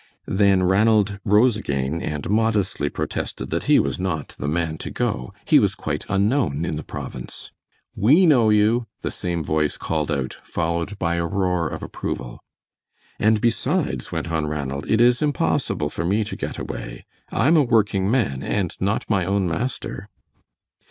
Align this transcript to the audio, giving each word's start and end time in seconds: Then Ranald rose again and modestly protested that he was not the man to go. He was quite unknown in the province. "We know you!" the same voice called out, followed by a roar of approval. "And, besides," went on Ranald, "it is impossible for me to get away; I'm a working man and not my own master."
Then 0.25 0.63
Ranald 0.63 1.19
rose 1.23 1.55
again 1.55 2.01
and 2.01 2.27
modestly 2.27 2.89
protested 2.89 3.51
that 3.51 3.65
he 3.65 3.77
was 3.79 3.99
not 3.99 4.29
the 4.29 4.47
man 4.47 4.79
to 4.79 4.89
go. 4.89 5.31
He 5.45 5.59
was 5.59 5.75
quite 5.75 6.05
unknown 6.09 6.65
in 6.65 6.75
the 6.75 6.83
province. 6.83 7.51
"We 7.95 8.25
know 8.25 8.49
you!" 8.49 8.87
the 9.03 9.11
same 9.11 9.43
voice 9.43 9.77
called 9.77 10.11
out, 10.11 10.37
followed 10.41 10.97
by 10.97 11.17
a 11.17 11.27
roar 11.27 11.67
of 11.67 11.83
approval. 11.83 12.39
"And, 13.19 13.39
besides," 13.41 14.11
went 14.11 14.31
on 14.31 14.47
Ranald, 14.47 14.89
"it 14.89 15.01
is 15.01 15.21
impossible 15.21 15.91
for 15.91 16.03
me 16.03 16.23
to 16.23 16.35
get 16.35 16.57
away; 16.57 17.05
I'm 17.31 17.55
a 17.55 17.61
working 17.61 18.09
man 18.09 18.41
and 18.41 18.75
not 18.79 19.07
my 19.07 19.23
own 19.23 19.47
master." 19.47 20.09